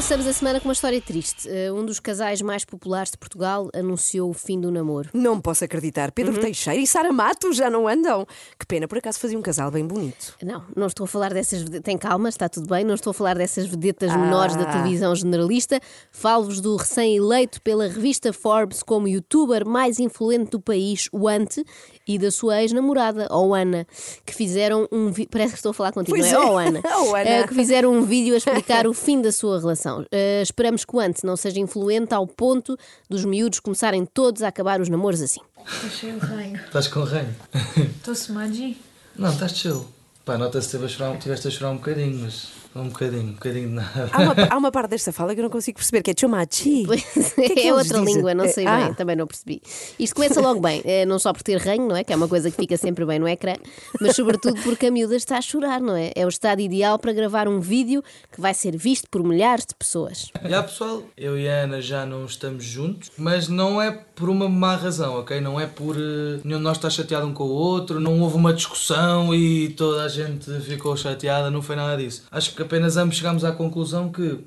Começamos 0.00 0.26
a 0.26 0.32
semana 0.32 0.58
com 0.60 0.66
uma 0.66 0.72
história 0.72 0.98
triste. 0.98 1.46
Uh, 1.46 1.74
Um 1.74 1.84
dos 1.84 2.00
casais 2.00 2.40
mais 2.40 2.64
populares 2.64 3.10
de 3.10 3.18
Portugal 3.18 3.68
anunciou 3.74 4.30
o 4.30 4.32
fim 4.32 4.58
do 4.58 4.70
namoro. 4.70 5.10
Não 5.12 5.38
posso 5.38 5.62
acreditar. 5.62 6.10
Pedro 6.10 6.40
Teixeira 6.40 6.80
e 6.80 6.86
Sara 6.86 7.12
Mato 7.12 7.52
já 7.52 7.68
não 7.68 7.86
andam. 7.86 8.26
Que 8.58 8.64
pena, 8.64 8.88
por 8.88 8.96
acaso 8.96 9.20
fazia 9.20 9.38
um 9.38 9.42
casal 9.42 9.70
bem 9.70 9.86
bonito. 9.86 10.36
Não, 10.42 10.64
não 10.74 10.86
estou 10.86 11.04
a 11.04 11.06
falar 11.06 11.34
dessas. 11.34 11.62
Tem 11.84 11.98
calma, 11.98 12.30
está 12.30 12.48
tudo 12.48 12.66
bem. 12.66 12.82
Não 12.82 12.94
estou 12.94 13.10
a 13.10 13.14
falar 13.14 13.36
dessas 13.36 13.66
vedetas 13.66 14.10
menores 14.16 14.56
da 14.56 14.64
televisão 14.64 15.14
generalista. 15.14 15.78
Falo-vos 16.10 16.62
do 16.62 16.76
recém-eleito 16.76 17.60
pela 17.60 17.86
revista 17.86 18.32
Forbes 18.32 18.82
como 18.82 19.06
youtuber 19.06 19.66
mais 19.66 20.00
influente 20.00 20.52
do 20.52 20.60
país, 20.62 21.10
o 21.12 21.28
Ante, 21.28 21.62
e 22.08 22.18
da 22.18 22.30
sua 22.30 22.62
ex-namorada, 22.62 23.28
a 23.30 23.36
Ana, 23.60 23.86
que 24.24 24.34
fizeram 24.34 24.88
um 24.90 25.12
vídeo. 25.12 25.28
Parece 25.30 25.52
que 25.52 25.58
estou 25.58 25.70
a 25.70 25.74
falar 25.74 25.92
contigo, 25.92 26.16
Pois 26.16 26.32
não 26.32 26.58
é? 26.58 26.64
é. 26.68 26.68
Oh, 26.68 26.68
Ana. 26.68 26.82
Oh, 27.00 27.14
Ana. 27.14 27.30
Eh, 27.30 27.46
que 27.46 27.54
fizeram 27.54 27.92
um 27.92 28.02
vídeo 28.02 28.32
a 28.32 28.38
explicar 28.38 28.86
o 28.86 28.94
fim 28.94 29.20
da 29.20 29.30
sua 29.30 29.60
relação. 29.60 29.89
Eh, 30.10 30.42
esperamos 30.42 30.84
que 30.84 30.94
o 30.94 31.00
Ante 31.00 31.24
não 31.24 31.36
seja 31.36 31.58
influente 31.60 32.14
ao 32.14 32.26
ponto 32.26 32.76
dos 33.08 33.24
miúdos 33.24 33.60
começarem 33.60 34.04
todos 34.06 34.42
a 34.42 34.48
acabar 34.48 34.80
os 34.80 34.88
namoros 34.88 35.20
assim. 35.20 35.40
Estou 35.66 35.90
cheio 35.90 36.20
de 36.20 36.26
ranho. 36.26 36.56
Estás 36.56 36.88
com 36.88 37.00
ranho? 37.04 37.34
Estou 37.76 38.14
smudgy. 38.14 38.76
Não, 39.16 39.30
estás 39.30 39.52
chill. 39.56 39.86
Pá, 40.24 40.38
nota-se 40.38 40.68
que 40.68 40.76
esteve 40.76 40.84
a 40.84 40.88
chorar, 40.88 41.18
tiveste 41.18 41.48
a 41.48 41.50
chorar 41.50 41.70
um 41.72 41.76
bocadinho, 41.76 42.20
mas 42.20 42.48
um 42.74 42.88
bocadinho, 42.88 43.22
um 43.22 43.32
bocadinho 43.32 43.68
de 43.68 43.74
nada. 43.74 44.10
Há 44.12 44.18
uma, 44.22 44.34
há 44.50 44.56
uma 44.56 44.70
parte 44.72 44.90
desta 44.90 45.12
fala 45.12 45.34
que 45.34 45.40
eu 45.40 45.44
não 45.44 45.50
consigo 45.50 45.76
perceber, 45.78 46.02
que 46.02 46.10
é 46.10 46.14
chomachi. 46.18 46.84
Pois, 46.90 47.02
que 47.34 47.40
é 47.42 47.48
que 47.50 47.60
é 47.68 47.74
outra 47.74 47.98
dizem? 47.98 48.14
língua, 48.14 48.34
não 48.34 48.48
sei 48.48 48.66
Ah. 48.66 48.84
bem, 48.84 48.94
também 48.94 49.16
não 49.16 49.26
percebi. 49.26 49.60
Isto 49.98 50.14
começa 50.16 50.40
logo 50.40 50.60
bem, 50.60 50.80
eh, 50.84 51.04
não 51.06 51.18
só 51.18 51.32
por 51.32 51.42
ter 51.42 51.56
ranho, 51.58 51.86
não 51.88 51.96
é? 51.96 52.04
Que 52.04 52.12
é 52.12 52.16
uma 52.16 52.28
coisa 52.28 52.50
que 52.50 52.56
fica 52.56 52.76
sempre 52.76 53.04
bem 53.04 53.18
no 53.18 53.26
ecrã, 53.28 53.54
mas 54.00 54.14
sobretudo 54.16 54.60
porque 54.62 54.86
a 54.86 54.90
miúda 54.90 55.16
está 55.16 55.38
a 55.38 55.42
chorar, 55.42 55.80
não 55.80 55.96
é? 55.96 56.12
É 56.14 56.24
o 56.24 56.28
estado 56.28 56.60
ideal 56.60 56.98
para 56.98 57.12
gravar 57.12 57.48
um 57.48 57.60
vídeo 57.60 58.02
que 58.32 58.40
vai 58.40 58.54
ser 58.54 58.76
visto 58.76 59.08
por 59.10 59.22
milhares 59.24 59.66
de 59.66 59.74
pessoas. 59.74 60.30
Já 60.44 60.62
pessoal, 60.62 61.02
eu 61.16 61.38
e 61.38 61.48
a 61.48 61.62
Ana 61.64 61.80
já 61.82 62.06
não 62.06 62.24
estamos 62.24 62.64
juntos, 62.64 63.10
mas 63.18 63.48
não 63.48 63.80
é 63.80 63.90
por 64.14 64.28
uma 64.28 64.48
má 64.48 64.76
razão, 64.76 65.14
ok? 65.18 65.40
Não 65.40 65.58
é 65.60 65.66
por 65.66 65.96
eh, 65.96 66.40
nenhum 66.44 66.58
de 66.58 66.64
nós 66.64 66.76
estar 66.76 66.90
chateado 66.90 67.26
um 67.26 67.34
com 67.34 67.44
o 67.44 67.48
outro, 67.50 67.98
não 68.00 68.20
houve 68.20 68.36
uma 68.36 68.52
discussão 68.52 69.34
e 69.34 69.70
toda 69.70 70.04
a 70.04 70.08
gente 70.08 70.50
ficou 70.60 70.96
chateada, 70.96 71.50
não 71.50 71.62
foi 71.62 71.76
nada 71.76 71.96
disso. 71.96 72.24
Acho 72.30 72.54
que 72.54 72.59
apenas 72.62 72.96
ambos 72.96 73.16
chegámos 73.16 73.44
à 73.44 73.52
conclusão 73.52 74.10
que. 74.10 74.38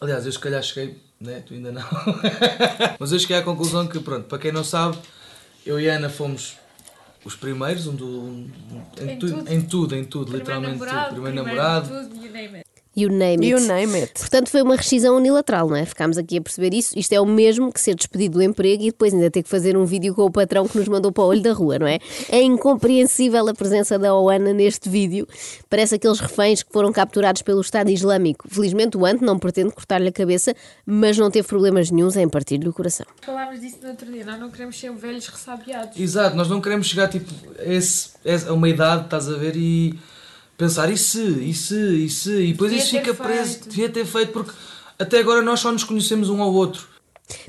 Aliás, 0.00 0.26
eu 0.26 0.32
se 0.32 0.38
calhar 0.38 0.62
cheguei, 0.62 0.98
né? 1.20 1.40
Tu 1.46 1.54
ainda 1.54 1.72
não. 1.72 1.82
mas 2.98 3.12
eu 3.12 3.18
cheguei 3.18 3.36
à 3.36 3.42
conclusão 3.42 3.86
que, 3.86 3.98
pronto, 4.00 4.24
para 4.26 4.38
quem 4.38 4.52
não 4.52 4.64
sabe, 4.64 4.98
eu 5.64 5.80
e 5.80 5.88
a 5.88 5.94
Ana 5.96 6.08
fomos. 6.08 6.56
Os 7.24 7.34
primeiros, 7.34 7.88
um 7.88 7.94
do, 7.96 8.06
um- 8.06 8.50
em, 9.00 9.10
Em 9.10 9.18
tudo, 9.18 9.50
em 9.52 9.60
tudo, 9.60 9.96
em 9.96 10.04
tudo, 10.04 10.24
Primeiro 10.26 10.38
literalmente 10.38 10.78
namorado, 10.78 11.08
tudo. 11.08 11.22
Primeiro 11.22 11.36
namorado, 11.44 11.88
tudo, 11.88 12.65
you 12.96 13.10
name 13.10 13.44
it. 13.44 13.48
You 13.48 13.60
name 13.60 13.94
it. 13.96 14.12
Portanto, 14.18 14.50
foi 14.50 14.62
uma 14.62 14.76
rescisão 14.76 15.16
unilateral, 15.16 15.68
não 15.68 15.76
é? 15.76 15.84
Ficámos 15.84 16.16
aqui 16.18 16.38
a 16.38 16.40
perceber 16.40 16.74
isso. 16.74 16.98
Isto 16.98 17.12
é 17.12 17.20
o 17.20 17.26
mesmo 17.26 17.72
que 17.72 17.80
ser 17.80 17.94
despedido 17.94 18.38
do 18.38 18.42
emprego 18.42 18.82
e 18.82 18.86
depois 18.86 19.12
ainda 19.12 19.30
ter 19.30 19.42
que 19.42 19.48
fazer 19.48 19.76
um 19.76 19.84
vídeo 19.84 20.14
com 20.14 20.22
o 20.22 20.30
patrão 20.30 20.66
que 20.66 20.78
nos 20.78 20.88
mandou 20.88 21.12
para 21.12 21.24
o 21.24 21.26
olho 21.28 21.42
da 21.42 21.52
rua, 21.52 21.78
não 21.78 21.86
é? 21.86 21.98
É 22.28 22.40
incompreensível 22.42 23.48
a 23.48 23.54
presença 23.54 23.98
da 23.98 24.14
Oana 24.14 24.52
neste 24.52 24.88
vídeo. 24.88 25.26
Parece 25.68 25.96
aqueles 25.96 26.20
reféns 26.20 26.62
que 26.62 26.72
foram 26.72 26.92
capturados 26.92 27.42
pelo 27.42 27.60
Estado 27.60 27.90
Islâmico. 27.90 28.48
Felizmente, 28.48 28.96
o 28.96 29.04
Ante 29.04 29.24
não 29.24 29.38
pretende 29.38 29.72
cortar-lhe 29.72 30.08
a 30.08 30.12
cabeça, 30.12 30.54
mas 30.84 31.18
não 31.18 31.30
teve 31.30 31.46
problemas 31.46 31.90
nenhums 31.90 32.16
em 32.16 32.28
partir-lhe 32.28 32.68
o 32.68 32.72
coração. 32.72 33.06
Falámos 33.22 33.60
disso 33.60 33.78
no 33.82 33.90
outro 33.90 34.10
dia, 34.10 34.24
nós 34.24 34.40
não 34.40 34.50
queremos 34.50 34.78
ser 34.78 34.92
velhos 34.92 35.26
ressabiados. 35.28 35.98
Exato, 35.98 36.36
nós 36.36 36.48
não 36.48 36.60
queremos 36.60 36.86
chegar 36.86 37.08
tipo, 37.08 37.30
a, 37.58 37.64
esse, 37.64 38.10
a 38.48 38.52
uma 38.52 38.68
idade, 38.68 39.04
estás 39.04 39.28
a 39.28 39.36
ver, 39.36 39.56
e 39.56 39.98
pensar 40.56 40.90
e 40.90 40.96
se, 40.96 41.20
e 41.20 41.54
se, 41.54 42.04
e 42.04 42.08
se, 42.08 42.30
e 42.30 42.52
depois 42.52 42.70
Devia 42.70 42.84
isso 42.84 42.96
fica 42.96 43.14
preso, 43.14 43.52
feito. 43.52 43.68
devia 43.68 43.88
ter 43.88 44.04
feito, 44.06 44.32
porque 44.32 44.52
até 44.98 45.18
agora 45.18 45.42
nós 45.42 45.60
só 45.60 45.70
nos 45.70 45.84
conhecemos 45.84 46.28
um 46.30 46.40
ao 46.42 46.52
outro. 46.52 46.96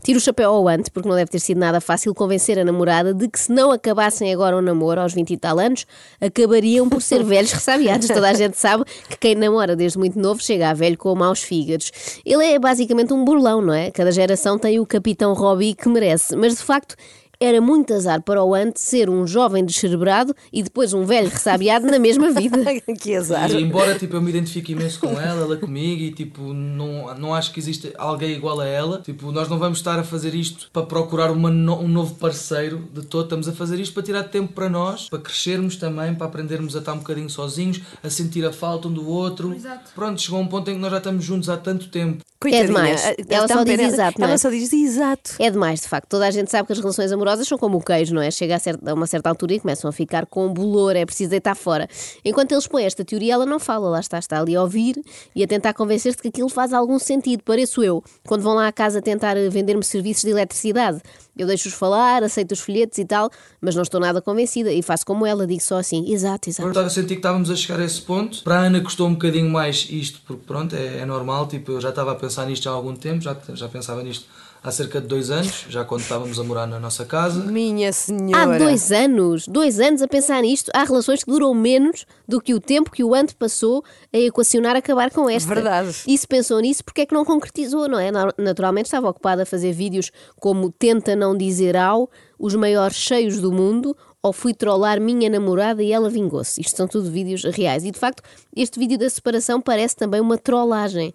Tiro 0.04 0.18
o 0.18 0.22
chapéu 0.22 0.52
ao 0.52 0.68
Ante, 0.68 0.90
porque 0.90 1.08
não 1.08 1.16
deve 1.16 1.30
ter 1.30 1.40
sido 1.40 1.60
nada 1.60 1.80
fácil 1.80 2.14
convencer 2.14 2.58
a 2.58 2.66
namorada 2.66 3.14
de 3.14 3.28
que 3.28 3.40
se 3.40 3.52
não 3.52 3.72
acabassem 3.72 4.34
agora 4.34 4.58
o 4.58 4.62
namoro 4.62 5.00
aos 5.00 5.14
20 5.14 5.30
e 5.32 5.38
tal 5.38 5.60
anos, 5.60 5.86
acabariam 6.20 6.90
por 6.90 7.00
ser 7.00 7.22
velhos 7.24 7.52
ressabiados. 7.52 8.08
Toda 8.08 8.28
a 8.28 8.34
gente 8.34 8.58
sabe 8.58 8.84
que 9.08 9.18
quem 9.18 9.36
namora 9.36 9.76
desde 9.76 10.00
muito 10.00 10.18
novo 10.20 10.42
chega 10.42 10.72
a 10.72 10.74
velho 10.74 10.98
com 10.98 11.14
maus 11.14 11.44
fígados. 11.44 11.92
Ele 12.26 12.44
é 12.44 12.58
basicamente 12.58 13.14
um 13.14 13.24
burlão, 13.24 13.62
não 13.62 13.74
é? 13.74 13.92
Cada 13.92 14.12
geração 14.12 14.58
tem 14.58 14.80
o 14.80 14.86
capitão 14.86 15.34
Robbie 15.34 15.76
que 15.76 15.88
merece, 15.88 16.36
mas 16.36 16.56
de 16.56 16.64
facto 16.64 16.96
era 17.40 17.62
muito 17.62 17.94
azar 17.94 18.22
para 18.22 18.44
o 18.44 18.54
Ante 18.54 18.80
ser 18.80 19.10
um 19.10 19.26
jovem 19.28 19.64
descerebrado 19.64 20.36
e 20.52 20.64
depois 20.64 20.94
um 20.94 21.04
velho 21.06 21.30
ressabiado 21.30 21.86
na 21.86 22.00
mesma 22.00 22.32
vida. 22.32 22.58
que 23.00 23.16
azar. 23.16 23.52
E 23.52 23.62
embora 23.62 23.98
tipo, 23.98 24.16
eu 24.16 24.22
me 24.22 24.30
identifique 24.30 24.72
imenso 24.72 25.00
com 25.00 25.20
ela, 25.20 25.42
ela 25.42 25.58
comigo, 25.58 26.02
e 26.02 26.12
tipo, 26.12 26.54
não, 26.54 27.14
não 27.18 27.34
acho 27.34 27.52
que 27.52 27.60
existe 27.60 27.94
alguém 27.98 28.32
igual 28.32 28.60
a 28.60 28.66
ela, 28.66 29.02
tipo, 29.02 29.32
nós 29.32 29.48
não 29.48 29.60
vamos 29.60 29.78
estar 29.78 30.00
a 30.00 30.04
fazer 30.04 30.34
isto 30.34 30.70
para 30.72 30.86
procurar 30.86 31.32
uma 31.32 31.50
no- 31.50 31.80
um 31.80 31.88
novo 31.88 32.16
parceiro 32.16 32.88
de 32.94 33.04
todo, 33.06 33.24
estamos 33.26 33.48
a 33.48 33.52
fazer 33.54 33.80
isto 33.80 33.94
para 33.94 34.04
tirar 34.04 34.24
tempo 34.24 34.54
para 34.54 34.70
nós, 34.70 35.10
para 35.10 35.20
crescermos 35.20 35.76
também, 35.76 36.16
para 36.16 36.28
aprendermos 36.28 36.76
a 36.76 36.80
estar 36.80 36.94
um 36.94 36.98
bocadinho 37.00 37.30
sozinhos, 37.30 37.82
a 38.04 38.10
sentir 38.10 38.46
a 38.46 38.52
falta 38.52 38.88
um 38.88 38.94
do 38.94 39.08
outro. 39.08 39.54
Exato. 39.54 39.92
Pronto, 39.94 40.22
chegou 40.22 40.40
um 40.40 40.48
ponto 40.48 40.70
em 40.72 40.76
que 40.76 40.80
nós 40.82 40.92
já 40.92 40.98
estamos 40.98 41.24
juntos 41.24 41.50
há 41.50 41.58
tanto 41.58 41.88
tempo. 41.90 42.24
Coitadinha. 42.40 42.68
demais. 42.68 43.04
Ah, 43.06 43.16
Ela 43.30 43.48
só 43.48 43.64
pena. 43.64 43.78
diz 43.84 43.94
exato, 43.94 44.20
não 44.20 44.26
Ela 44.28 44.34
é? 44.36 44.38
só 44.38 44.50
diz 44.50 44.72
exato. 44.74 45.32
É 45.40 45.50
demais, 45.50 45.82
de 45.82 45.88
facto. 45.88 46.08
Toda 46.10 46.28
a 46.28 46.32
gente 46.32 46.52
sabe 46.52 46.68
que 46.68 46.74
as 46.74 46.80
relações 46.80 47.12
amorosas 47.12 47.48
são 47.48 47.58
como 47.58 47.78
o 47.78 47.82
queijo, 47.82 48.14
não 48.14 48.22
é? 48.22 48.30
Chega 48.30 48.56
a, 48.56 48.60
certa- 48.60 48.92
a 48.92 48.94
uma 48.94 49.08
certa 49.08 49.30
altura 49.30 49.54
e 49.56 49.60
começam 49.60 49.90
a 49.90 49.92
ficar 49.92 50.26
com 50.28 50.52
bolor, 50.54 50.96
é 50.96 51.06
preciso 51.06 51.32
deitar 51.32 51.56
fora. 51.56 51.88
Enquanto 52.24 52.52
eles 52.52 52.68
põem 52.68 52.86
esta 52.86 53.04
teoria, 53.04 53.34
ela 53.34 53.46
não 53.46 53.60
fala, 53.60 53.90
lá 53.90 54.00
está, 54.00 54.20
está 54.20 54.40
ali 54.40 54.56
a 54.56 54.62
ouvir 54.62 55.02
e 55.36 55.44
a 55.44 55.48
tentar 55.48 55.74
convencer-te 55.74 56.22
que 56.22 56.28
aquilo 56.28 56.50
faz 56.50 56.74
algum 56.74 57.00
sentido. 57.00 57.42
Pareço 57.44 57.84
eu, 57.84 58.04
quando 58.28 58.42
vão 58.44 58.54
lá 58.54 58.68
à 58.68 58.72
casa 58.72 59.02
tentar 59.02 59.36
eh, 59.38 59.50
vender-me 59.50 59.84
serviços 59.84 60.24
de 60.24 60.30
eletricidade. 60.30 61.02
Eu 61.36 61.46
deixo-os 61.46 61.74
falar, 61.76 62.24
aceito 62.24 62.52
os 62.54 62.60
folhetos 62.60 62.98
e 62.98 63.06
tal, 63.06 63.30
mas 63.62 63.76
não 63.76 63.84
estou 63.84 64.00
nada 64.00 64.20
convencida 64.22 64.72
e 64.72 64.82
faço 64.82 65.06
como 65.06 65.24
ela, 65.24 65.46
digo 65.46 65.62
só 65.62 65.78
assim, 65.78 66.12
exato, 66.12 66.50
exato. 66.50 66.80
Eu 66.80 66.90
senti 66.90 67.10
que 67.10 67.14
estávamos 67.16 67.52
a 67.52 67.56
chegar 67.56 67.80
a 67.80 67.86
esse 67.86 68.02
ponto. 68.02 68.42
Para 68.44 68.56
a 68.56 68.64
Ana 68.64 68.82
custou 68.82 69.08
um 69.08 69.14
bocadinho 69.14 69.48
mais 69.50 69.88
isto, 69.90 70.20
porque 70.26 70.44
pronto, 70.48 70.76
é, 70.76 70.98
é 71.00 71.06
normal. 71.06 71.48
Tipo, 71.48 71.74
eu 71.74 71.82
já 71.82 71.90
estava 71.90 72.12
a 72.12 72.16
pensar 72.16 72.27
nisto 72.46 72.70
há 72.70 72.72
algum 72.72 72.96
tempo, 72.96 73.22
já, 73.22 73.36
já 73.54 73.68
pensava 73.68 74.04
nisto 74.04 74.26
há 74.68 74.72
cerca 74.72 75.00
de 75.00 75.08
dois 75.08 75.32
anos, 75.32 75.66
já 75.70 75.86
quando 75.86 76.02
estávamos 76.02 76.40
a 76.40 76.44
morar 76.44 76.68
na 76.68 76.80
nossa 76.80 77.06
casa. 77.06 77.40
Minha 77.44 77.92
senhora. 77.94 78.56
Há 78.56 78.58
dois 78.58 78.92
anos, 78.92 79.48
dois 79.48 79.80
anos 79.80 80.02
a 80.02 80.08
pensar 80.08 80.42
nisto. 80.42 80.70
Há 80.74 80.84
relações 80.84 81.24
que 81.24 81.32
duram 81.32 81.54
menos 81.54 82.06
do 82.28 82.42
que 82.42 82.54
o 82.54 82.60
tempo 82.60 82.92
que 82.92 83.04
o 83.04 83.16
Ante 83.16 83.34
passou 83.36 83.84
a 84.14 84.18
equacionar 84.18 84.76
acabar 84.76 85.10
com 85.12 85.30
esta. 85.30 85.54
Verdade. 85.54 85.96
E 86.06 86.18
se 86.18 86.28
pensou 86.28 86.60
nisso, 86.60 86.84
porque 86.84 87.02
é 87.02 87.06
que 87.06 87.14
não 87.14 87.24
concretizou, 87.24 87.88
não 87.88 88.00
é? 88.00 88.12
Na- 88.12 88.34
Naturalmente 88.38 88.88
estava 88.88 89.10
ocupado 89.10 89.42
a 89.42 89.46
fazer 89.46 89.72
vídeos 89.74 90.12
como 90.40 90.72
Tenta 90.72 91.16
Não 91.16 91.36
Dizer 91.38 91.76
Ao, 91.78 92.10
os 92.38 92.54
maiores 92.56 92.98
cheios 92.98 93.40
do 93.40 93.52
mundo, 93.52 93.96
ou 94.22 94.34
Fui 94.34 94.54
Trollar 94.54 95.00
Minha 95.00 95.30
Namorada 95.30 95.82
e 95.82 95.92
Ela 95.94 96.10
Vingou-se. 96.10 96.60
Isto 96.60 96.76
são 96.76 96.88
tudo 96.88 97.10
vídeos 97.10 97.44
reais. 97.44 97.86
E 97.86 97.92
de 97.92 98.00
facto, 98.00 98.22
este 98.56 98.78
vídeo 98.80 98.98
da 98.98 99.10
separação 99.10 99.62
parece 99.62 99.96
também 99.96 100.20
uma 100.20 100.38
trollagem. 100.38 101.14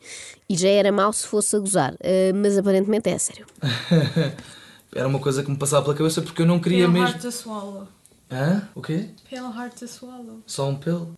E 0.49 0.57
já 0.57 0.69
era 0.69 0.91
mau 0.91 1.13
se 1.13 1.27
fosse 1.27 1.55
a 1.57 1.59
gozar, 1.59 1.95
eh, 2.01 2.33
mas 2.35 2.57
aparentemente 2.57 3.11
é 3.11 3.19
sério. 3.19 3.42
Era 4.95 5.09
uma 5.09 5.19
coisa 5.19 5.43
que 5.43 5.51
me 5.51 5.57
passava 5.57 5.85
pela 5.85 5.97
cabeça 5.97 6.21
porque 6.21 6.43
eu 6.43 6.47
não 6.47 6.61
queria 6.61 6.87
Pale 6.87 6.93
mesmo. 6.93 7.09
heart 7.09 7.23
to 7.23 7.33
swallow. 7.33 7.89
Hã? 8.31 8.69
O 8.75 8.83
quê? 8.83 9.11
Pale 9.31 9.57
heart 9.57 9.79
to 9.79 9.89
swallow. 9.89 10.43
Só 10.47 10.69
um 10.69 10.77
pelo? 10.77 11.15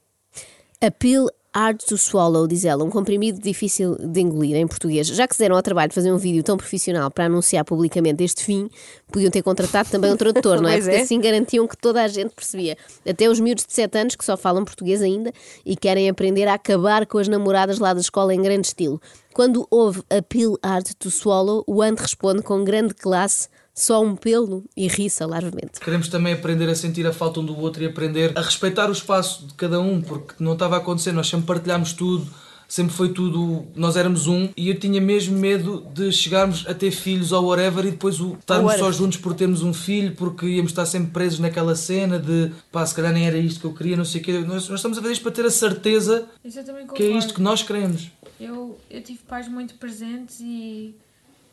A 0.80 0.90
pill 0.90 1.28
hard 1.54 1.78
to 1.78 1.96
swallow, 1.96 2.48
diz 2.48 2.64
ela, 2.64 2.82
um 2.82 2.90
comprimido 2.90 3.40
difícil 3.40 3.96
de 3.96 4.20
engolir 4.20 4.56
em 4.56 4.66
português. 4.66 5.06
Já 5.06 5.26
que 5.28 5.34
se 5.34 5.38
deram 5.38 5.54
ao 5.54 5.62
trabalho 5.62 5.88
de 5.88 5.94
fazer 5.94 6.12
um 6.12 6.18
vídeo 6.18 6.42
tão 6.42 6.56
profissional 6.56 7.10
para 7.10 7.26
anunciar 7.26 7.64
publicamente 7.64 8.24
este 8.24 8.44
fim, 8.44 8.68
podiam 9.10 9.30
ter 9.30 9.42
contratado 9.42 9.88
também 9.88 10.12
um 10.12 10.16
tradutor, 10.16 10.60
não 10.60 10.68
é? 10.68 10.78
Porque 10.82 10.96
é. 10.96 11.00
assim 11.02 11.20
garantiam 11.20 11.66
que 11.68 11.76
toda 11.76 12.02
a 12.02 12.08
gente 12.08 12.34
percebia. 12.34 12.76
Até 13.08 13.28
os 13.30 13.38
miúdos 13.38 13.64
de 13.64 13.72
7 13.72 13.98
anos 13.98 14.16
que 14.16 14.24
só 14.24 14.36
falam 14.36 14.64
português 14.64 15.00
ainda 15.00 15.32
e 15.64 15.76
querem 15.76 16.08
aprender 16.08 16.48
a 16.48 16.54
acabar 16.54 17.06
com 17.06 17.18
as 17.18 17.28
namoradas 17.28 17.78
lá 17.78 17.94
da 17.94 18.00
escola 18.00 18.34
em 18.34 18.42
grande 18.42 18.66
estilo. 18.66 19.00
Quando 19.34 19.66
houve 19.68 20.00
a 20.08 20.22
pill 20.22 20.56
hard 20.64 20.94
to 20.96 21.10
swallow, 21.10 21.64
o 21.66 21.82
Ant 21.82 22.00
responde 22.00 22.40
com 22.40 22.62
grande 22.62 22.94
classe, 22.94 23.48
só 23.74 24.00
um 24.00 24.14
pelo 24.14 24.64
e 24.76 24.86
ri-se 24.86 25.24
largamente. 25.26 25.80
Queremos 25.80 26.06
também 26.06 26.34
aprender 26.34 26.68
a 26.68 26.74
sentir 26.76 27.04
a 27.04 27.12
falta 27.12 27.40
um 27.40 27.44
do 27.44 27.58
outro 27.58 27.82
e 27.82 27.86
aprender 27.86 28.30
a 28.38 28.40
respeitar 28.40 28.88
o 28.88 28.92
espaço 28.92 29.48
de 29.48 29.54
cada 29.54 29.80
um, 29.80 30.00
porque 30.00 30.34
não 30.38 30.52
estava 30.52 30.76
a 30.76 30.78
acontecer, 30.78 31.10
nós 31.10 31.26
sempre 31.26 31.46
partilhámos 31.46 31.92
tudo, 31.92 32.24
sempre 32.74 32.92
foi 32.92 33.12
tudo, 33.12 33.66
nós 33.76 33.96
éramos 33.96 34.26
um, 34.26 34.48
e 34.56 34.68
eu 34.68 34.76
tinha 34.80 35.00
mesmo 35.00 35.38
medo 35.38 35.86
de 35.94 36.10
chegarmos 36.10 36.66
a 36.66 36.74
ter 36.74 36.90
filhos 36.90 37.30
ou 37.30 37.44
whatever 37.44 37.84
e 37.86 37.92
depois 37.92 38.18
o, 38.20 38.34
estarmos 38.34 38.66
Whatever. 38.72 38.92
só 38.92 38.98
juntos 38.98 39.16
por 39.18 39.32
termos 39.32 39.62
um 39.62 39.72
filho, 39.72 40.12
porque 40.16 40.44
íamos 40.44 40.72
estar 40.72 40.84
sempre 40.84 41.12
presos 41.12 41.38
naquela 41.38 41.76
cena 41.76 42.18
de 42.18 42.50
pá, 42.72 42.84
se 42.84 42.92
calhar 42.92 43.12
nem 43.12 43.28
era 43.28 43.38
isto 43.38 43.60
que 43.60 43.66
eu 43.66 43.72
queria, 43.72 43.96
não 43.96 44.04
sei 44.04 44.20
o 44.20 44.24
quê. 44.24 44.32
Nós, 44.40 44.68
nós 44.68 44.80
estamos 44.80 44.98
a 44.98 45.00
fazer 45.00 45.12
isto 45.12 45.22
para 45.22 45.30
ter 45.30 45.44
a 45.46 45.50
certeza 45.50 46.26
Isso 46.44 46.58
que 46.96 47.02
é 47.04 47.16
isto 47.16 47.32
que 47.34 47.40
nós 47.40 47.62
queremos. 47.62 48.10
Eu, 48.40 48.76
eu 48.90 49.00
tive 49.02 49.20
pais 49.28 49.46
muito 49.46 49.74
presentes 49.74 50.40
e 50.40 50.96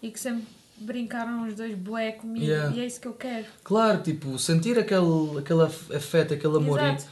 e 0.01 0.09
que 0.09 0.19
sempre 0.19 0.45
brincaram 0.79 1.47
os 1.47 1.53
dois 1.53 1.75
bué 1.75 2.13
comigo. 2.13 2.43
Yeah. 2.43 2.75
E 2.75 2.79
é 2.79 2.85
isso 2.87 2.99
que 2.99 3.07
eu 3.07 3.13
quero. 3.13 3.45
Claro, 3.63 4.01
tipo, 4.01 4.39
sentir 4.39 4.79
aquele, 4.79 5.37
aquele 5.37 5.61
af- 5.61 5.91
afeto, 5.95 6.33
aquele 6.33 6.57
amor. 6.57 6.79
Exato. 6.79 7.05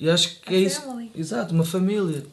E, 0.00 0.06
e 0.06 0.10
acho 0.10 0.40
que 0.40 0.54
A 0.54 0.56
é 0.56 0.60
isso. 0.62 0.80
family. 0.80 1.10
Exato, 1.14 1.52
uma 1.54 1.64
família. 1.64 2.24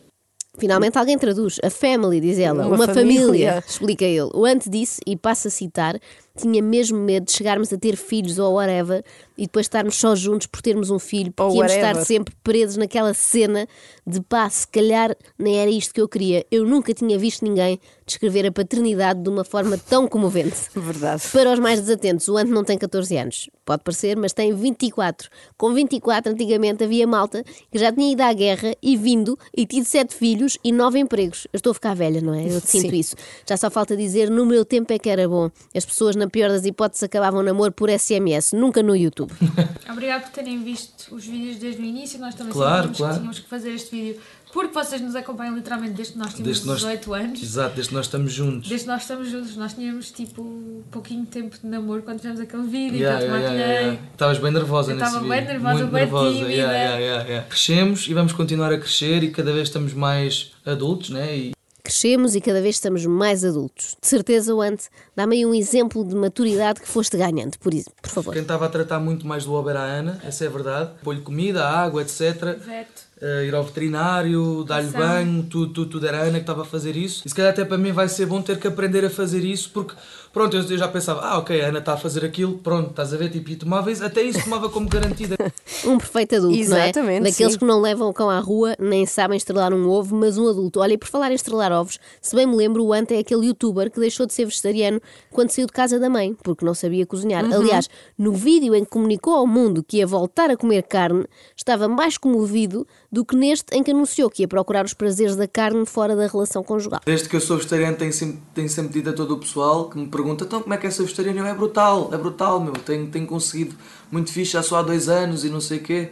Finalmente 0.60 0.98
alguém 0.98 1.18
traduz. 1.18 1.60
A 1.64 1.70
family, 1.70 2.20
diz 2.20 2.38
ela. 2.38 2.68
Uma 2.68 2.76
Uma, 2.76 2.88
família. 2.88 3.22
família. 3.26 3.64
explica 3.68 4.06
ele. 4.06 4.30
O 4.34 4.46
antes 4.46 4.70
disse, 4.70 5.00
e 5.08 5.16
passo 5.16 5.48
a 5.48 5.52
citar, 5.52 6.00
tinha 6.42 6.62
mesmo 6.62 6.98
medo 6.98 7.26
de 7.26 7.32
chegarmos 7.32 7.72
a 7.72 7.78
ter 7.78 7.96
filhos 7.96 8.40
ou 8.40 8.54
whatever 8.56 9.04
e 9.38 9.44
depois 9.44 9.66
estarmos 9.66 9.96
só 9.96 10.16
juntos 10.16 10.48
por 10.48 10.62
termos 10.62 10.90
um 10.90 11.00
filho, 11.00 11.32
porque 11.32 11.52
Ou 11.52 11.58
íamos 11.58 11.72
whatever. 11.72 11.92
estar 11.92 12.06
sempre 12.06 12.36
presos 12.44 12.78
naquela 12.78 13.14
cena 13.14 13.68
de 14.06 14.22
pá, 14.22 14.50
se 14.50 14.68
calhar 14.68 15.16
nem 15.38 15.60
era 15.60 15.70
isto 15.72 15.94
que 15.94 16.02
eu 16.02 16.08
queria. 16.10 16.46
Eu 16.52 16.66
nunca 16.66 16.94
tinha 16.94 17.18
visto 17.18 17.44
ninguém 17.46 17.80
descrever 18.06 18.46
a 18.48 18.52
paternidade 18.52 19.22
de 19.22 19.30
uma 19.30 19.44
forma 19.44 19.78
tão 19.78 20.08
comovente. 20.08 20.56
Verdade. 20.76 21.24
Para 21.32 21.54
os 21.54 21.60
mais 21.60 21.80
desatentos, 21.80 22.28
o 22.28 22.38
Ant 22.38 22.50
não 22.50 22.64
tem 22.64 22.78
14 22.78 23.16
anos. 23.18 23.50
Pode 23.64 23.84
parecer, 23.84 24.18
mas 24.18 24.34
tem 24.34 24.54
24. 24.54 25.30
Com 25.58 25.74
24, 25.74 26.34
antigamente 26.34 26.84
havia 26.84 27.06
malta 27.06 27.44
que 27.72 27.78
já 27.78 27.92
tinha 27.92 28.12
ido 28.12 28.22
à 28.22 28.34
guerra 28.34 28.76
e 28.82 28.98
vindo 28.98 29.38
e 29.56 29.66
tido 29.66 29.86
sete 29.86 30.16
filhos 30.16 30.58
e 30.64 30.72
nove 30.72 31.00
empregos. 31.00 31.48
Eu 31.54 31.58
estou 31.58 31.72
a 31.72 31.74
ficar 31.74 31.94
velha, 31.94 32.20
não 32.20 32.34
é? 32.34 32.46
Eu 32.46 32.60
sinto 32.60 32.90
Sim. 32.90 32.98
isso. 32.98 33.16
Já 33.48 33.56
só 33.56 33.70
falta 33.70 33.96
dizer, 33.96 34.30
no 34.30 34.46
meu 34.46 34.66
tempo 34.66 34.92
é 34.92 34.98
que 35.00 35.10
era 35.10 35.30
bom. 35.30 35.50
As 35.76 35.86
pessoas, 35.86 36.16
na 36.16 36.28
pior 36.30 36.50
das 36.50 36.66
hipóteses, 36.66 37.04
acabavam 37.04 37.40
o 37.42 37.44
namoro 37.44 37.72
por 37.72 37.90
SMS, 37.90 38.54
nunca 38.54 38.82
no 38.84 38.96
YouTube. 38.96 39.32
Obrigado 39.92 40.24
por 40.24 40.32
terem 40.32 40.64
visto 40.64 41.14
os 41.14 41.26
vídeos 41.26 41.58
desde 41.58 41.82
o 41.82 41.86
início. 41.86 42.20
Nós 42.20 42.36
também 42.36 42.54
Claro, 42.54 42.76
sabíamos 42.94 42.98
claro. 42.98 43.14
que 43.14 43.20
tínhamos 43.20 43.40
que 43.40 43.50
fazer 43.50 43.72
este 43.74 43.92
vídeo 43.92 44.22
porque 44.52 44.74
vocês 44.74 45.00
nos 45.00 45.16
acompanham 45.16 45.56
literalmente 45.56 45.94
desde 45.94 46.14
que 46.14 46.18
nós 46.20 46.34
tínhamos 46.34 46.48
Desde 46.48 46.62
que 46.64 46.68
nós, 46.70 46.78
18 46.80 47.14
anos. 47.14 47.44
Exato, 47.44 47.76
desde 47.76 47.90
que 47.90 47.96
nós 47.96 48.06
estamos 48.08 48.34
juntos. 48.34 48.68
Desde 48.70 48.86
que 48.88 48.92
nós 48.92 49.02
estamos 49.04 49.30
juntos, 49.30 49.56
nós 49.56 49.74
tínhamos 49.76 50.10
tipo 50.12 50.84
pouquinho 50.90 51.24
tempo 51.28 51.56
de 51.62 51.68
namoro 51.68 52.02
quando 52.02 52.18
fizemos 52.18 52.40
aquele 52.40 52.64
vídeo 52.64 52.98
Yeah, 52.98 53.20
que 53.20 53.26
eu 53.26 53.28
te 53.30 53.32
yeah, 53.36 53.44
maquilhei. 53.44 53.68
yeah, 53.70 53.88
yeah. 53.92 54.08
Estavas 54.12 54.38
bem 54.40 54.52
nervosa 54.52 54.92
Eu 54.92 54.96
nesse 54.96 55.08
estava 55.08 55.24
vídeo. 55.24 55.38
bem 55.38 55.48
nervosa, 55.54 55.74
Muito 55.78 55.92
bem 55.92 56.02
nervosa. 56.02 56.32
tímida. 56.32 56.50
Yeah, 56.52 56.74
yeah, 56.74 56.98
yeah, 57.00 57.30
yeah. 57.30 57.48
Crescemos 57.48 58.08
e 58.08 58.14
vamos 58.16 58.34
continuar 58.34 58.74
a 58.74 58.80
crescer 58.80 59.22
e 59.24 59.30
cada 59.30 59.54
vez 59.54 59.68
estamos 59.68 59.94
mais 59.94 60.52
adultos, 60.66 61.12
né? 61.12 61.38
E 61.38 61.52
Crescemos 61.84 62.36
e 62.36 62.42
cada 62.42 62.62
vez 62.62 62.76
estamos 62.76 63.06
mais 63.06 63.44
adultos. 63.46 63.96
De 64.02 64.08
certeza, 64.08 64.54
o 64.54 64.62
Ant, 64.62 64.82
dá-me 65.16 65.38
aí 65.38 65.46
um 65.46 65.54
exemplo 65.54 66.04
de 66.06 66.16
maturidade 66.16 66.80
que 66.82 66.88
foste 66.88 67.18
ganhando, 67.18 67.58
por, 67.60 67.74
isso, 67.74 67.90
por 68.02 68.10
favor. 68.10 68.34
quem 68.34 68.42
estava 68.42 68.66
a 68.66 68.70
tratar 68.70 69.00
muito 69.00 69.26
mais 69.26 69.46
do 69.46 69.54
Uber 69.58 69.76
à 69.76 69.84
Ana, 69.84 70.20
essa 70.24 70.44
é 70.44 70.48
a 70.48 70.52
verdade. 70.52 70.92
Pôr-lhe 71.04 71.22
comida, 71.22 71.66
água, 71.68 72.02
etc. 72.02 72.58
Veto. 72.66 73.10
eh, 73.22 73.46
ir 73.48 73.56
ao 73.56 73.64
veterinário, 73.64 74.64
dar-lhe 74.68 74.90
banho, 74.90 75.44
tudo, 75.44 75.74
tudo, 75.74 75.90
tudo 75.92 76.08
era 76.08 76.20
a 76.20 76.22
Ana 76.22 76.34
que 76.34 76.40
estava 76.40 76.62
a 76.62 76.66
fazer 76.66 76.96
isso. 76.96 77.24
E 77.26 77.30
se 77.30 77.36
calhar 77.36 77.52
até 77.52 77.66
para 77.66 77.78
mim 77.78 77.92
vai 77.92 78.08
ser 78.08 78.26
bom 78.26 78.42
ter 78.42 78.60
que 78.60 78.68
aprender 78.68 79.04
a 79.06 79.10
fazer 79.10 79.44
isso, 79.44 79.72
porque 79.74 79.94
pronto, 80.32 80.56
eu, 80.56 80.78
já 80.78 80.88
pensava, 80.88 81.22
ah, 81.22 81.38
ok, 81.38 81.62
a 81.62 81.68
Ana 81.68 81.80
está 81.80 81.94
a 81.94 81.98
fazer 81.98 82.26
aquilo, 82.26 82.58
pronto, 82.58 82.92
estás 82.92 83.14
a 83.14 83.18
ver, 83.18 83.30
tipo, 83.30 83.50
e 83.50 83.56
tomava 83.56 83.92
isso, 83.92 84.04
até 84.04 84.22
isso 84.22 84.44
tomava 84.44 84.70
como 84.70 84.88
garantida. 84.88 85.36
Um 85.86 85.98
perfeito 85.98 86.36
adulto, 86.36 86.58
não 86.70 86.78
é? 86.78 86.90
Exatamente, 86.90 87.24
Daqueles 87.24 87.54
sim. 87.54 87.60
que 87.60 87.66
não 87.66 87.80
levam 87.80 88.10
o 88.10 88.14
cão 88.14 88.30
à 88.30 88.40
rua, 88.40 88.76
nem 88.78 89.06
sabem 89.06 89.38
estrelar 89.38 89.74
um 89.74 89.88
ovo, 89.88 90.14
mas 90.14 90.38
um 90.38 90.48
adulto. 90.50 90.82
Olha, 90.82 90.94
e 90.94 90.98
por 90.98 91.08
falar 91.08 91.32
em 91.32 91.36
estrelar 91.36 91.72
ovos, 91.72 92.00
se 92.22 92.36
bem 92.36 92.46
me 92.46 92.56
lembro, 92.56 92.84
o 92.84 92.92
Ant 92.92 93.12
é 93.12 93.20
aquele 93.20 93.48
youtuber 93.48 93.90
que 93.90 93.98
deixou 93.98 94.26
de 94.26 94.34
ser 94.34 94.44
vegetariano 94.44 95.02
quando 95.32 95.52
saiu 95.52 95.68
de 95.68 95.72
casa 95.72 95.98
da 95.98 96.10
mãe, 96.10 96.36
porque 96.44 96.66
não 96.66 96.74
sabia 96.74 97.06
cozinhar. 97.06 97.46
Uhum. 97.46 97.54
Aliás, 97.54 97.90
no 98.18 98.34
vídeo 98.34 98.76
em 98.76 98.84
que 98.84 98.90
comunicou 98.90 99.34
ao 99.34 99.48
mundo 99.48 99.82
que 99.82 99.98
ia 99.98 100.08
voltar 100.08 100.50
a 100.50 100.58
comer 100.58 100.84
carne, 100.84 101.26
estava 101.56 101.88
mais 101.88 102.18
comovido 102.18 102.86
do 103.12 103.24
que 103.24 103.36
neste 103.36 103.76
em 103.76 103.84
que 103.84 103.92
anunciou 103.92 104.30
que 104.30 104.44
ia 104.44 104.48
procurar 104.48 104.86
os 104.86 104.94
prazeres 104.94 105.36
da 105.36 105.48
carne 105.48 105.86
fora 105.86 106.16
da 106.16 106.28
relação 106.28 106.64
conjugal. 106.64 107.02
Desde 107.06 107.30
que 107.30 107.36
eu 107.36 107.42
sou 107.42 107.58
vegetariano 107.58 107.98
tenho 107.98 108.14
sempre, 108.14 108.40
tenho 108.54 108.70
sempre 108.70 108.94
dito 108.94 109.10
a 109.10 109.14
todo 109.14 109.36
o 109.36 109.38
pessoal 109.38 109.90
que 109.90 109.98
me 109.98 110.08
pergunta 110.20 110.44
então 110.44 110.62
como 110.62 110.74
é 110.74 110.78
que 110.78 110.86
é 110.86 110.92
ser 110.92 111.04
vegetariano? 111.04 111.40
Eu, 111.40 111.46
é 111.46 111.54
brutal, 111.54 112.10
é 112.14 112.18
brutal, 112.18 112.60
meu, 112.60 112.74
tenho, 112.74 113.10
tenho 113.10 113.26
conseguido 113.26 113.76
muito 114.12 114.32
fixe 114.32 114.52
já 114.52 114.62
só 114.62 114.80
há 114.80 114.82
dois 114.82 115.08
anos 115.08 115.46
e 115.46 115.50
não 115.50 115.62
sei 115.62 115.80
o 115.80 115.84
quê. 115.84 116.12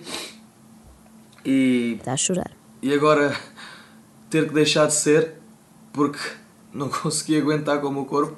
E 1.44 1.98
Está 2.00 2.14
a 2.14 2.18
chorar. 2.18 2.52
E 2.82 2.94
agora 2.94 3.38
ter 4.30 4.48
que 4.48 4.54
deixar 4.54 4.88
de 4.88 4.94
ser 4.94 5.36
porque 5.92 6.20
não 6.74 6.90
consegui 6.90 7.38
aguentar 7.38 7.82
com 7.82 7.88
o 7.88 7.92
meu 7.92 8.06
corpo. 8.06 8.38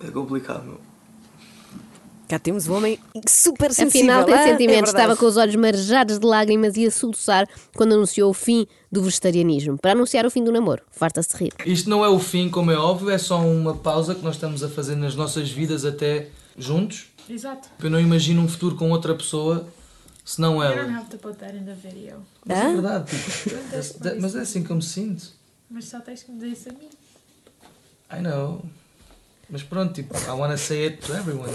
É 0.00 0.10
complicado, 0.10 0.64
meu. 0.64 0.93
Cá 2.34 2.38
temos 2.40 2.66
um 2.66 2.74
homem 2.74 2.98
super 3.28 3.72
sensível. 3.72 4.00
Afinal, 4.10 4.24
tem 4.24 4.34
ah, 4.34 4.40
é 4.40 4.50
sentimentos. 4.50 4.90
verdade. 4.90 5.04
Estava 5.04 5.16
com 5.16 5.24
os 5.26 5.36
olhos 5.36 5.54
marejados 5.54 6.18
de 6.18 6.26
lágrimas 6.26 6.76
e 6.76 6.84
a 6.84 6.90
soluçar 6.90 7.48
quando 7.76 7.92
anunciou 7.94 8.28
o 8.28 8.34
fim 8.34 8.66
do 8.90 9.04
vegetarianismo. 9.04 9.78
Para 9.78 9.92
anunciar 9.92 10.26
o 10.26 10.30
fim 10.32 10.42
do 10.42 10.50
namoro. 10.50 10.82
Farta-se 10.90 11.28
de 11.28 11.44
rir. 11.44 11.52
Isto 11.64 11.88
não 11.88 12.04
é 12.04 12.08
o 12.08 12.18
fim, 12.18 12.50
como 12.50 12.72
é 12.72 12.76
óbvio, 12.76 13.10
é 13.10 13.18
só 13.18 13.38
uma 13.40 13.76
pausa 13.76 14.16
que 14.16 14.22
nós 14.24 14.34
estamos 14.34 14.64
a 14.64 14.68
fazer 14.68 14.96
nas 14.96 15.14
nossas 15.14 15.48
vidas 15.48 15.84
até 15.84 16.26
juntos. 16.58 17.06
Exato. 17.30 17.68
Eu 17.80 17.88
não 17.88 18.00
imagino 18.00 18.42
um 18.42 18.48
futuro 18.48 18.74
com 18.74 18.90
outra 18.90 19.14
pessoa 19.14 19.68
se 20.24 20.40
não 20.40 20.54
You 20.60 20.70
don't 20.74 20.90
ela. 20.90 20.98
have 20.98 21.10
to 21.10 21.18
put 21.18 21.38
that 21.38 21.56
in 21.56 21.62
the 21.64 21.74
video. 21.74 22.16
Mas 22.44 22.58
é 22.58 22.62
Hã? 22.66 22.72
verdade, 22.72 23.10
tipo, 23.12 24.08
é- 24.08 24.14
mas 24.16 24.34
é 24.34 24.40
assim 24.40 24.64
que 24.64 24.70
eu 24.70 24.76
me 24.76 24.82
sinto. 24.82 25.24
Mas 25.70 25.84
só 25.84 26.00
tens 26.00 26.24
que 26.24 26.32
me 26.32 26.38
dizer 26.40 26.50
isso 26.52 26.68
a 26.68 26.72
mim. 26.72 26.88
I 28.12 28.20
know. 28.20 28.60
Mas 29.50 29.62
pronto, 29.62 29.92
tipo, 29.92 30.14
I 30.16 30.30
wanna 30.30 30.56
say 30.56 30.84
it 30.86 30.98
to 31.06 31.12
everyone. 31.14 31.50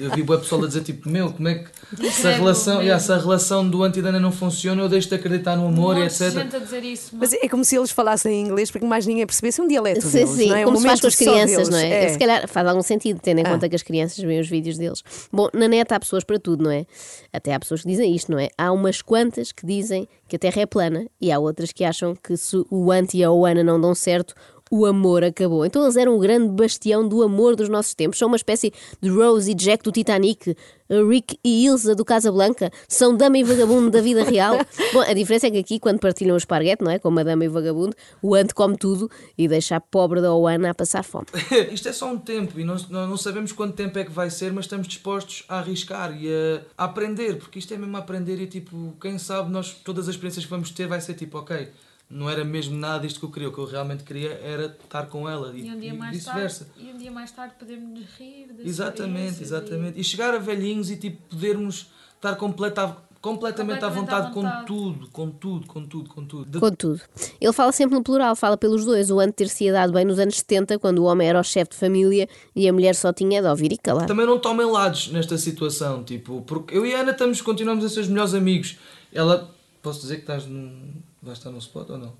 Eu 0.00 0.10
vi 0.12 0.22
boa 0.22 0.38
pessoa 0.38 0.64
a 0.64 0.66
dizer 0.68 0.82
tipo, 0.82 1.08
meu, 1.08 1.32
como 1.32 1.48
é 1.48 1.54
que 1.56 2.10
se 2.10 2.26
a 2.26 2.30
relação, 2.32 2.74
mesmo. 2.74 2.82
yeah, 2.86 3.02
se 3.02 3.12
a 3.12 3.18
relação 3.18 3.68
do 3.68 3.82
antidana 3.82 4.18
não 4.18 4.32
funciona, 4.32 4.82
eu 4.82 4.88
deixo 4.88 5.08
de 5.08 5.14
acreditar 5.14 5.56
no 5.56 5.66
amor 5.66 5.96
um 5.96 6.00
e 6.00 6.04
etc. 6.06 6.30
gente 6.30 6.56
a 6.56 6.58
dizer 6.58 6.82
isso. 6.84 7.10
Mas 7.16 7.32
é 7.32 7.48
como 7.48 7.64
se 7.64 7.76
eles 7.76 7.90
falassem 7.90 8.40
inglês 8.42 8.70
para 8.70 8.80
que 8.80 8.86
mais 8.86 9.06
ninguém 9.06 9.26
percebesse 9.26 9.60
um 9.60 9.68
dialeto 9.68 10.02
Sim, 10.06 10.12
deles, 10.18 10.30
sim, 10.30 10.48
não 10.48 10.56
é? 10.56 10.64
como 10.64 10.76
Um 10.76 10.80
se 10.80 10.86
faz 10.86 11.00
com 11.00 11.06
as 11.06 11.14
crianças, 11.16 11.50
deles. 11.50 11.68
não 11.68 11.78
é? 11.78 12.08
Se 12.08 12.18
calhar 12.18 12.48
faz 12.48 12.66
algum 12.66 12.82
sentido, 12.82 13.20
tendo 13.22 13.38
em 13.40 13.44
Ah. 13.46 13.50
conta 13.50 13.68
que 13.68 13.76
as 13.76 13.82
crianças 13.82 14.18
veem 14.24 14.40
os 14.40 14.48
vídeos 14.48 14.78
deles. 14.78 15.02
Bom, 15.32 15.48
na 15.52 15.68
net 15.68 15.92
há 15.92 16.00
pessoas 16.00 16.24
para 16.24 16.38
tudo, 16.38 16.64
não 16.64 16.70
é? 16.70 16.86
Até 17.32 17.52
há 17.54 17.60
pessoas 17.60 17.82
que 17.82 17.88
dizem 17.88 18.14
isto, 18.14 18.30
não 18.32 18.38
é? 18.38 18.48
Há 18.56 18.72
umas 18.72 19.02
quantas 19.02 19.52
que 19.52 19.66
dizem 19.66 20.08
que 20.26 20.36
a 20.36 20.38
Terra 20.38 20.62
é 20.62 20.66
plana 20.66 21.06
e 21.20 21.30
há 21.30 21.38
outras 21.38 21.70
que 21.72 21.84
acham 21.84 22.14
que 22.16 22.36
se 22.36 22.56
o 22.70 22.90
Ant 22.90 23.14
e 23.14 23.22
a 23.22 23.30
Oana 23.30 23.62
não 23.62 23.80
dão 23.80 23.94
certo, 23.94 24.34
o 24.70 24.86
amor 24.86 25.22
acabou. 25.22 25.64
Então 25.64 25.82
eles 25.82 25.96
eram 25.96 26.16
um 26.16 26.18
grande 26.18 26.48
bastião 26.48 27.06
do 27.06 27.22
amor 27.22 27.54
dos 27.54 27.68
nossos 27.68 27.94
tempos. 27.94 28.18
São 28.18 28.28
uma 28.28 28.36
espécie 28.36 28.72
de 29.00 29.08
Rose 29.08 29.50
e 29.50 29.54
Jack 29.54 29.84
do 29.84 29.92
Titanic, 29.92 30.56
Rick 30.88 31.38
e 31.44 31.66
Ilsa 31.66 31.94
do 31.94 32.04
Casablanca. 32.04 32.70
São 32.88 33.16
dama 33.16 33.38
e 33.38 33.44
vagabundo 33.44 33.90
da 33.90 34.00
vida 34.00 34.24
real. 34.24 34.56
Bom, 34.92 35.00
a 35.00 35.12
diferença 35.12 35.46
é 35.46 35.50
que 35.50 35.58
aqui, 35.58 35.78
quando 35.78 35.98
partilham 35.98 36.34
o 36.34 36.38
esparguete, 36.38 36.82
não 36.82 36.90
é? 36.90 36.98
Como 36.98 37.18
a 37.20 37.22
dama 37.22 37.44
e 37.44 37.48
o 37.48 37.52
vagabundo, 37.52 37.94
o 38.22 38.34
Ant 38.34 38.52
come 38.52 38.76
tudo 38.76 39.10
e 39.36 39.46
deixa 39.46 39.76
a 39.76 39.80
pobre 39.80 40.20
da 40.20 40.34
Oana 40.34 40.70
a 40.70 40.74
passar 40.74 41.04
fome. 41.04 41.26
Isto 41.72 41.88
é 41.88 41.92
só 41.92 42.10
um 42.10 42.18
tempo 42.18 42.58
e 42.58 42.64
não, 42.64 42.76
não 42.90 43.16
sabemos 43.16 43.52
quanto 43.52 43.74
tempo 43.74 43.98
é 43.98 44.04
que 44.04 44.10
vai 44.10 44.30
ser, 44.30 44.52
mas 44.52 44.64
estamos 44.64 44.88
dispostos 44.88 45.44
a 45.48 45.58
arriscar 45.58 46.16
e 46.16 46.28
a 46.76 46.84
aprender, 46.84 47.36
porque 47.36 47.58
isto 47.58 47.72
é 47.72 47.76
mesmo 47.76 47.96
aprender 47.96 48.40
e 48.40 48.46
tipo, 48.46 48.94
quem 49.00 49.18
sabe 49.18 49.50
nós, 49.50 49.72
todas 49.84 50.08
as 50.08 50.14
experiências 50.14 50.44
que 50.44 50.50
vamos 50.50 50.70
ter 50.70 50.86
vai 50.86 51.00
ser 51.00 51.14
tipo, 51.14 51.38
ok, 51.38 51.68
não 52.10 52.28
era 52.30 52.44
mesmo 52.44 52.76
nada 52.76 53.06
disto 53.06 53.18
que 53.18 53.26
eu 53.26 53.30
queria, 53.30 53.48
o 53.48 53.52
que 53.52 53.58
eu 53.58 53.64
realmente 53.66 54.04
queria 54.04 54.30
era 54.42 54.66
estar 54.66 55.06
com 55.06 55.28
ela 55.28 55.52
e, 55.54 55.66
E 55.66 55.70
um 55.70 55.78
dia 55.78 55.90
e 55.94 55.96
mais 55.98 56.16
vice-versa. 56.16 56.64
tarde, 56.66 56.88
e 56.88 56.92
um 56.92 56.96
dia 56.98 57.10
mais 57.10 57.30
tarde 57.32 57.54
podemos 57.58 58.00
rir 58.18 58.52
das 58.52 58.66
Exatamente, 58.66 59.42
exatamente. 59.42 59.98
E 60.00 60.04
chegar 60.04 60.34
a 60.34 60.38
velhinhos 60.38 60.90
e 60.90 60.96
tipo 60.96 61.20
podermos 61.28 61.90
estar 62.16 62.36
completa, 62.36 62.96
completamente, 63.20 63.78
à 63.82 63.88
Completamente 63.88 63.94
vontade, 63.94 64.26
à 64.26 64.30
vontade. 64.30 64.64
com 64.66 64.66
tudo, 64.66 65.08
com 65.08 65.30
tudo, 65.30 65.66
com 65.66 65.86
tudo, 65.86 66.08
com 66.10 66.24
tudo. 66.26 66.50
De- 66.50 66.60
Contudo, 66.60 67.00
ele 67.40 67.52
fala 67.54 67.72
sempre 67.72 67.94
no 67.96 68.02
plural, 68.04 68.36
fala 68.36 68.56
pelos 68.56 68.84
dois. 68.84 69.10
O 69.10 69.18
Ant 69.18 69.32
ter-se 69.34 69.72
dado 69.72 69.94
bem 69.94 70.04
nos 70.04 70.18
anos 70.18 70.36
70, 70.36 70.78
quando 70.78 70.98
o 70.98 71.04
homem 71.04 71.26
era 71.26 71.40
o 71.40 71.42
chefe 71.42 71.70
de 71.70 71.76
família 71.78 72.28
e 72.54 72.68
a 72.68 72.72
mulher 72.72 72.94
só 72.94 73.12
tinha 73.14 73.40
de 73.40 73.48
ouvir 73.48 73.72
e 73.72 73.78
calar. 73.78 74.06
Também 74.06 74.26
não 74.26 74.38
tomem 74.38 74.66
lados 74.70 75.08
nesta 75.08 75.38
situação, 75.38 76.04
tipo, 76.04 76.42
porque 76.42 76.76
eu 76.76 76.84
e 76.84 76.94
a 76.94 77.00
Ana 77.00 77.12
estamos, 77.12 77.40
continuamos 77.40 77.82
a 77.84 77.88
ser 77.88 78.00
os 78.00 78.08
melhores 78.08 78.34
amigos. 78.34 78.76
Ela, 79.10 79.50
posso 79.82 80.00
dizer 80.02 80.16
que 80.16 80.20
estás 80.22 80.44
num. 80.46 80.92
Vais 81.24 81.38
estar 81.38 81.50
num 81.50 81.58
spot 81.58 81.90
ou 81.90 81.98
não? 81.98 82.12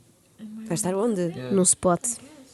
Vai 0.66 0.75
estar 0.75 0.94
onde? 0.94 1.28
Num 1.52 1.62
spot. 1.62 2.00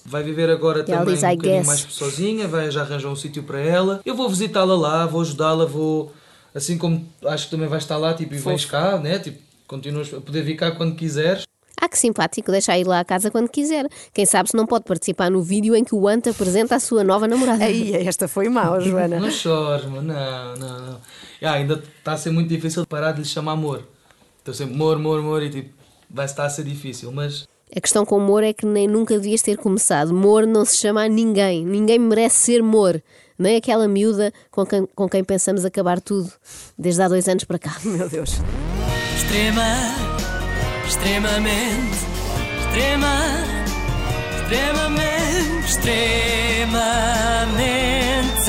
Vai 0.04 0.22
viver 0.22 0.50
agora 0.50 0.78
ela 0.80 0.86
também 0.86 1.14
diz, 1.14 1.22
um 1.22 1.26
"I 1.28 1.36
bocadinho 1.36 1.56
guess." 1.58 1.66
mais 1.66 1.80
sozinha, 1.80 2.48
vai 2.48 2.70
já 2.70 2.82
arranjar 2.82 3.08
um 3.08 3.16
sítio 3.16 3.42
para 3.42 3.60
ela. 3.60 4.00
Eu 4.04 4.14
vou 4.14 4.28
visitá-la 4.28 4.74
lá, 4.74 5.06
vou 5.06 5.20
ajudá-la, 5.20 5.64
vou. 5.66 6.12
Assim 6.54 6.76
como 6.78 7.06
acho 7.26 7.44
que 7.44 7.50
também 7.52 7.68
vais 7.68 7.82
estar 7.82 7.96
lá, 7.96 8.12
tipo, 8.14 8.34
e 8.34 8.38
vens 8.38 8.64
cá, 8.64 8.98
né? 8.98 9.18
Tipo, 9.18 9.38
continuas 9.66 10.12
a 10.12 10.20
poder 10.20 10.42
vir 10.42 10.56
cá 10.56 10.70
quando 10.72 10.96
quiseres. 10.96 11.44
Ah, 11.80 11.88
que 11.88 11.98
simpático, 11.98 12.50
deixa 12.50 12.76
ir 12.76 12.86
lá 12.86 13.00
à 13.00 13.04
casa 13.04 13.30
quando 13.30 13.48
quiser. 13.48 13.86
Quem 14.12 14.26
sabe 14.26 14.50
se 14.50 14.56
não 14.56 14.66
pode 14.66 14.84
participar 14.84 15.30
no 15.30 15.42
vídeo 15.42 15.74
em 15.76 15.82
que 15.84 15.94
o 15.94 16.06
Ant 16.08 16.26
apresenta 16.28 16.74
a 16.76 16.80
sua 16.80 17.02
nova 17.04 17.26
namorada. 17.28 17.64
Aí, 17.64 17.94
esta 17.94 18.26
foi 18.28 18.48
mal, 18.48 18.80
Joana. 18.80 19.18
Não 19.20 19.30
chores, 19.30 19.84
mano, 19.86 20.02
não, 20.02 20.56
não, 20.56 20.80
não. 20.80 21.00
Ah, 21.42 21.52
ainda 21.52 21.82
está 21.98 22.12
a 22.12 22.16
ser 22.18 22.30
muito 22.30 22.48
difícil 22.48 22.84
parar 22.86 23.12
de 23.12 23.20
lhe 23.20 23.26
chamar 23.26 23.52
amor. 23.52 23.82
Estou 24.38 24.52
sempre 24.52 24.74
amor, 24.74 24.96
amor, 24.96 25.18
amor 25.20 25.42
e 25.42 25.48
tipo, 25.50 25.79
vai 26.10 26.26
estar 26.26 26.44
a 26.44 26.50
ser 26.50 26.64
difícil, 26.64 27.12
mas 27.12 27.46
a 27.74 27.80
questão 27.80 28.04
com 28.04 28.16
o 28.16 28.20
Moro 28.20 28.44
é 28.44 28.52
que 28.52 28.66
nem 28.66 28.88
nunca 28.88 29.14
devias 29.14 29.42
ter 29.42 29.56
começado. 29.56 30.12
Moro 30.12 30.46
não 30.46 30.64
se 30.64 30.76
chama 30.76 31.04
a 31.04 31.08
ninguém. 31.08 31.64
Ninguém 31.64 32.00
merece 32.00 32.36
ser 32.36 32.62
Moro. 32.62 33.00
Nem 33.38 33.56
aquela 33.56 33.86
miúda 33.86 34.32
com 34.50 34.66
quem, 34.66 34.86
com 34.86 35.08
quem 35.08 35.22
pensamos 35.24 35.64
acabar 35.64 36.00
tudo 36.00 36.30
desde 36.76 37.00
há 37.00 37.08
dois 37.08 37.28
anos 37.28 37.44
para 37.44 37.58
cá. 37.58 37.78
Meu 37.84 38.08
Deus. 38.08 38.38
Extrema, 39.16 39.62
extremamente, 40.86 41.96
extrema, 42.66 43.16
extremamente, 44.42 45.66
extremamente 45.68 46.70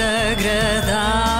agradável. 0.01 1.30